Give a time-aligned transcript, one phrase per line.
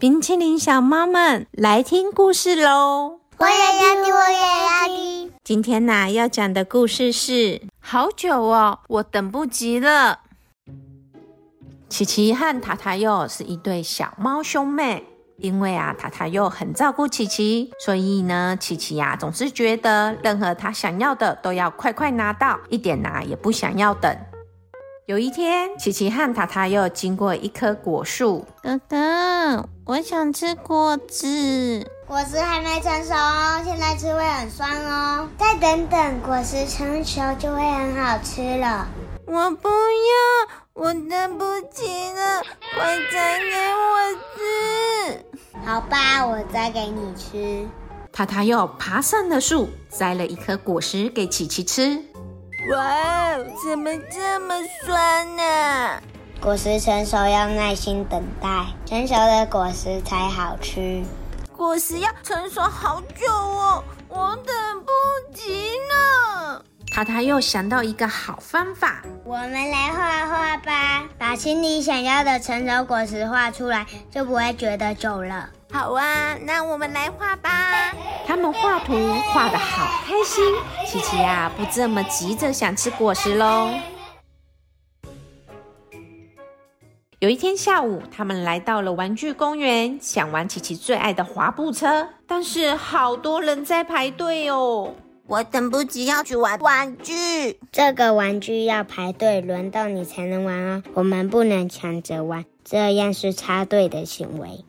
[0.00, 3.20] 冰淇淋小猫们来听故事喽！
[3.36, 5.32] 我也要听，我也要听。
[5.44, 10.20] 今天呢、要讲的故事是好久哦，我等不及了。
[11.90, 15.04] 琪琪和塔塔又是一对小猫兄妹。
[15.36, 24.14] 因为啊，塔塔又很照顾琪琪，所以呢，琪琪呀、总是觉得任何他想要的都要快快拿到，一点呐、也不想要等。
[25.10, 31.84] 有一天，琪琪和塔塔又经过一棵果树，哥哥，我想吃果子。
[32.06, 35.28] 果实还没成熟哦，现在吃会很酸哦。
[35.36, 38.86] 再等等，果实成熟就会很好吃了。
[39.26, 42.44] 我不要，我等不及了，
[42.76, 45.24] 快摘给我吃！
[45.66, 47.66] 好吧，我摘给你吃。
[48.12, 52.00] 塔塔又爬上了树，摘了一颗果实给琪琪吃。
[52.70, 54.54] 哇，怎么这么
[54.84, 56.00] 酸呢、
[56.40, 61.02] 果实成熟要耐心等待，成熟的果实才好吃。
[61.56, 66.64] 果实要成熟好久哦，我等不及了。
[66.94, 75.50] 塔塔又想到一个好方法，我们来画画吧，把心里想要的成熟果实画出来，就不会觉得久了。
[75.72, 77.94] 好啊，那我们来画吧。
[78.26, 78.92] 他们画图
[79.32, 80.44] 画得好开心，
[80.86, 83.70] 琪琪呀、不这么急着想吃果实喽。
[87.20, 94.94] 有一天下午，他们来到了玩具公园，想玩琪琪最爱的滑步车，但是好多人在排队哦。
[95.26, 97.60] 我等不及要去玩玩具。
[97.70, 104.64] 这个玩具要排队轮到你才能玩哦，我们不能抢着玩，这样是插队的行为。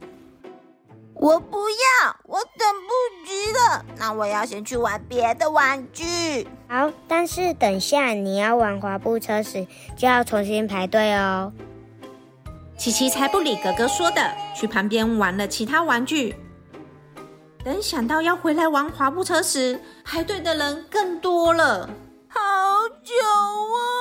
[1.21, 3.85] 我不要，我等不及了。
[3.95, 6.47] 那我要先去玩别的玩具。
[6.67, 11.53] 好，但是等下你要玩滑步车时，就要重新排队哦。
[12.75, 16.35] 琪琪才不理哥哥说的，去旁边玩了其他玩具。
[17.63, 21.87] 等想到要回来玩滑步车时，排队的人更多了。
[22.29, 22.39] 好
[23.03, 24.00] 久哦，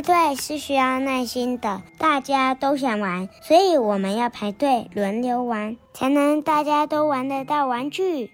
[0.00, 8.30] 排队是需要耐心的，大家都想玩，所以我们要排队轮流玩，才能大家都玩得到玩具。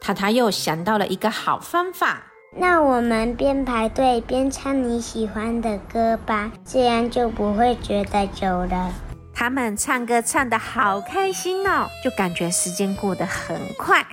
[0.00, 2.22] 塔塔又想到了一个好方法，
[2.56, 8.94] 那我们边排队边唱你喜欢的歌吧，这样就不会觉得久了。
[9.34, 14.06] 他们唱歌唱得好开心哦，就感觉时间过得很快。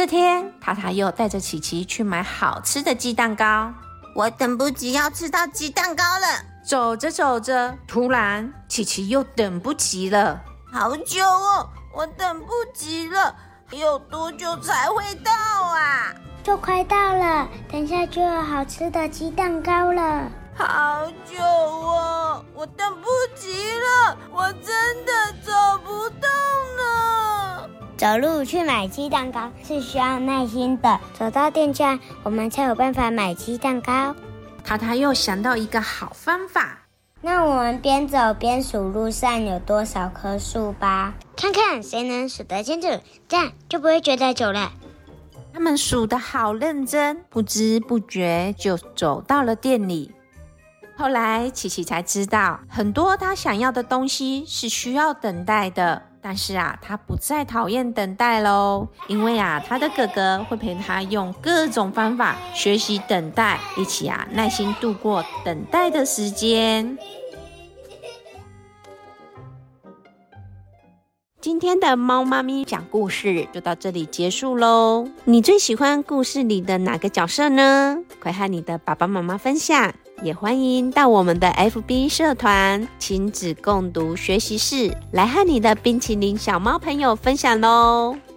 [0.00, 3.70] 这天，塔塔又带着琪琪去买好吃的鸡蛋糕。
[4.14, 6.26] 我等不及要吃到鸡蛋糕了。
[6.64, 10.40] 走着走着，突然琪琪又等不及了。
[10.72, 13.36] 好久哦，我等不及了，
[13.72, 16.14] 有多久才会到啊？
[16.42, 20.30] 就快到了，等下就有好吃的鸡蛋糕了。
[20.54, 24.89] 好久哦，我等不及了，我真
[28.00, 34.16] 走路去买鸡蛋糕是需要耐心的，走到店家，我们才有办法买鸡蛋糕。
[34.64, 36.78] 塔塔又想到一个好方法，
[37.20, 42.88] 那我们边走边数路上有多少棵树吧，看看谁能数得清楚，
[43.28, 44.72] 这样就不会觉得久了。
[45.52, 50.10] 他们数得好认真，不知不觉就走到了店里。
[50.96, 56.04] 后来，琪琪才知道，很多他想要的东西是需要等待的。
[56.22, 66.98] 但是啊，他不再讨厌等待喽，因为啊，他的哥哥会陪他用各种方法学习等待，一起啊耐心度过等待的时间。
[71.40, 75.08] 今天的猫妈咪讲故事就到这里结束喽。
[75.24, 77.96] 你最喜欢故事里的哪个角色呢？
[78.20, 88.29] 快和你的爸爸妈妈分享，也欢迎到我们的 FB 社团亲子共读学习室来和你的冰淇淋小猫朋友分享喽。